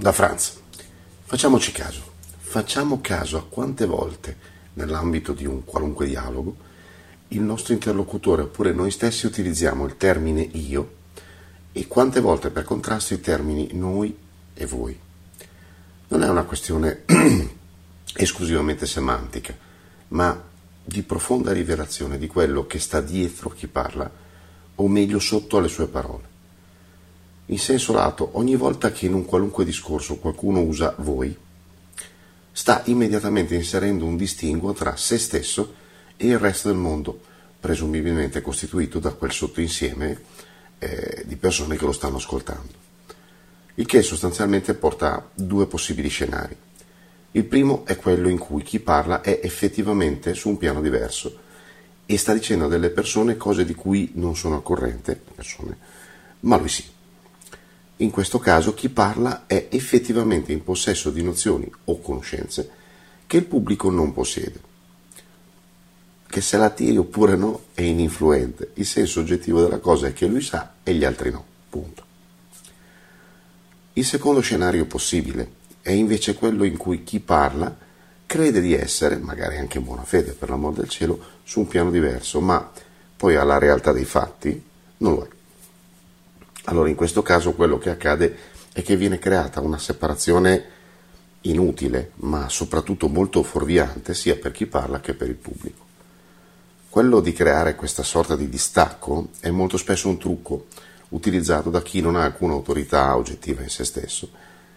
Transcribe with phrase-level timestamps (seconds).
[0.00, 0.58] da Franz.
[1.24, 2.00] Facciamoci caso,
[2.38, 4.34] facciamo caso a quante volte
[4.72, 6.56] nell'ambito di un qualunque dialogo
[7.28, 10.94] il nostro interlocutore oppure noi stessi utilizziamo il termine io
[11.72, 14.16] e quante volte per contrasto i termini noi
[14.54, 14.98] e voi.
[16.08, 17.04] Non è una questione
[18.16, 19.54] esclusivamente semantica,
[20.08, 20.42] ma
[20.82, 24.10] di profonda rivelazione di quello che sta dietro chi parla,
[24.76, 26.29] o meglio sotto alle sue parole.
[27.50, 31.36] In senso lato, ogni volta che in un qualunque discorso qualcuno usa voi,
[32.52, 35.74] sta immediatamente inserendo un distinguo tra se stesso
[36.16, 37.20] e il resto del mondo,
[37.58, 40.20] presumibilmente costituito da quel sottoinsieme
[40.78, 42.72] eh, di persone che lo stanno ascoltando.
[43.74, 46.56] Il che sostanzialmente porta a due possibili scenari.
[47.32, 51.36] Il primo è quello in cui chi parla è effettivamente su un piano diverso
[52.06, 55.76] e sta dicendo a delle persone cose di cui non sono al corrente, persone,
[56.40, 56.98] ma lui sì.
[58.00, 62.70] In questo caso chi parla è effettivamente in possesso di nozioni o conoscenze
[63.26, 64.68] che il pubblico non possiede.
[66.26, 70.26] Che se la tiri oppure no è ininfluente, il senso oggettivo della cosa è che
[70.26, 72.04] lui sa e gli altri no, punto.
[73.92, 77.76] Il secondo scenario possibile è invece quello in cui chi parla
[78.24, 81.90] crede di essere, magari anche in buona fede per l'amor del cielo, su un piano
[81.90, 82.70] diverso, ma
[83.14, 84.62] poi alla realtà dei fatti
[84.98, 85.38] non lo è.
[86.70, 88.36] Allora in questo caso quello che accade
[88.72, 90.78] è che viene creata una separazione
[91.42, 95.84] inutile, ma soprattutto molto fuorviante sia per chi parla che per il pubblico.
[96.88, 100.66] Quello di creare questa sorta di distacco è molto spesso un trucco
[101.08, 104.30] utilizzato da chi non ha alcuna autorità oggettiva in se stesso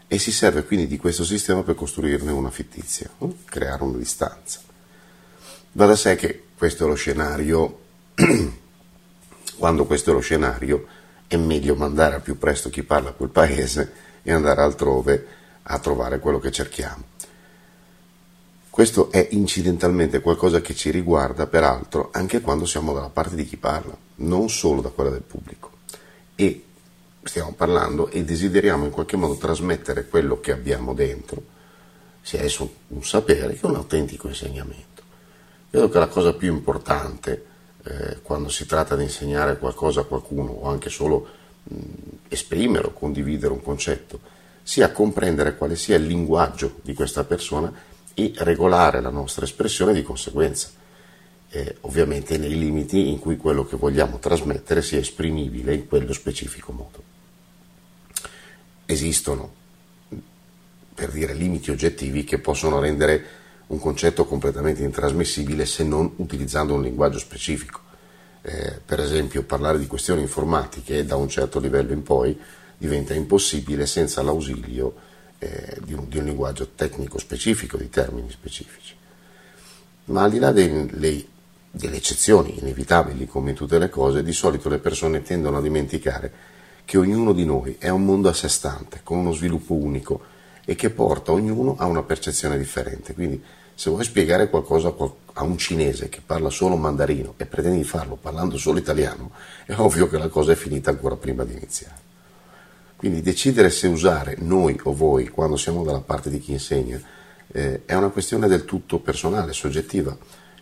[0.07, 3.07] e si serve quindi di questo sistema per costruirne una fittizia,
[3.45, 4.61] creare una distanza.
[5.73, 7.81] Va da sé che questo è lo scenario,
[9.57, 11.01] quando questo è lo scenario,
[11.35, 15.27] è meglio mandare al più presto chi parla quel paese e andare altrove
[15.63, 17.11] a trovare quello che cerchiamo.
[18.69, 23.57] Questo è incidentalmente qualcosa che ci riguarda, peraltro, anche quando siamo dalla parte di chi
[23.57, 25.71] parla, non solo da quella del pubblico.
[26.35, 26.65] E
[27.23, 31.43] stiamo parlando e desideriamo in qualche modo trasmettere quello che abbiamo dentro,
[32.21, 35.03] sia esso un sapere che un autentico insegnamento.
[35.69, 37.45] Credo che la cosa più importante
[37.83, 41.27] eh, quando si tratta di insegnare qualcosa a qualcuno o anche solo
[41.63, 41.75] mh,
[42.29, 44.19] esprimere o condividere un concetto,
[44.63, 47.71] sia comprendere quale sia il linguaggio di questa persona
[48.13, 50.69] e regolare la nostra espressione di conseguenza,
[51.49, 56.71] eh, ovviamente nei limiti in cui quello che vogliamo trasmettere sia esprimibile in quello specifico
[56.71, 57.03] modo.
[58.85, 59.53] Esistono,
[60.93, 63.41] per dire, limiti oggettivi che possono rendere
[63.73, 67.81] un concetto completamente intrasmissibile se non utilizzando un linguaggio specifico.
[68.41, 72.39] Eh, per esempio, parlare di questioni informatiche da un certo livello in poi
[72.77, 74.93] diventa impossibile senza l'ausilio
[75.39, 78.95] eh, di, un, di, un, linguaggio tecnico specifico, di termini specifici.
[80.05, 81.25] Ma al di là delle,
[81.71, 86.51] delle eccezioni inevitabili, come in tutte le cose, di solito le persone tendono a dimenticare
[86.85, 90.31] che ognuno di noi è un mondo a sé stante, con uno sviluppo unico
[90.65, 93.13] e che porta ognuno a una percezione differente.
[93.13, 93.41] Quindi
[93.75, 94.93] se vuoi spiegare qualcosa
[95.33, 99.31] a un cinese che parla solo mandarino e pretendi farlo parlando solo italiano,
[99.65, 102.01] è ovvio che la cosa è finita ancora prima di iniziare.
[102.95, 107.01] Quindi decidere se usare noi o voi quando siamo dalla parte di chi insegna
[107.51, 110.15] eh, è una questione del tutto personale, soggettiva,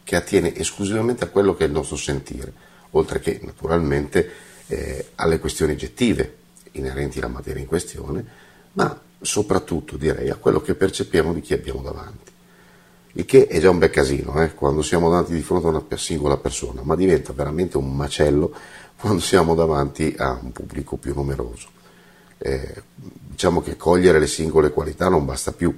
[0.03, 2.51] che attiene esclusivamente a quello che è il nostro sentire,
[2.91, 4.29] oltre che naturalmente
[4.67, 6.37] eh, alle questioni oggettive
[6.71, 8.25] inerenti alla materia in questione,
[8.73, 12.30] ma soprattutto direi a quello che percepiamo di chi abbiamo davanti.
[13.13, 15.85] Il che è già un bel casino eh, quando siamo davanti di fronte a una
[15.97, 18.53] singola persona, ma diventa veramente un macello
[18.97, 21.69] quando siamo davanti a un pubblico più numeroso.
[22.37, 25.77] Eh, diciamo che cogliere le singole qualità non basta più,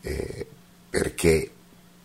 [0.00, 0.46] eh,
[0.90, 1.50] perché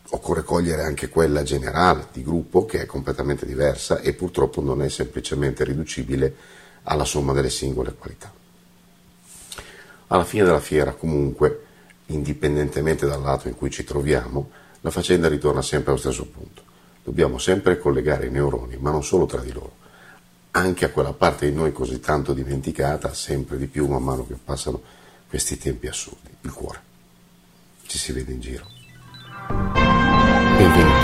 [0.09, 4.89] occorre cogliere anche quella generale di gruppo che è completamente diversa e purtroppo non è
[4.89, 6.35] semplicemente riducibile
[6.83, 8.31] alla somma delle singole qualità.
[10.07, 11.62] Alla fine della fiera, comunque,
[12.07, 14.49] indipendentemente dal lato in cui ci troviamo,
[14.81, 16.61] la faccenda ritorna sempre allo stesso punto.
[17.03, 19.75] Dobbiamo sempre collegare i neuroni, ma non solo tra di loro,
[20.51, 24.35] anche a quella parte di noi così tanto dimenticata, sempre di più man mano che
[24.41, 24.81] passano
[25.27, 26.81] questi tempi assurdi, il cuore.
[27.85, 28.65] Ci si vede in giro.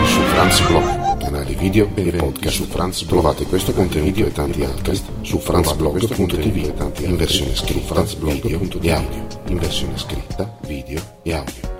[0.09, 3.05] Su Franz Blog, canale video e podcast su Franz.
[3.05, 9.57] Trovate questo contenuto e tanti altri su franzblog.tv in versione scritta, video e audio, in
[9.59, 11.78] versione scritta, video e audio.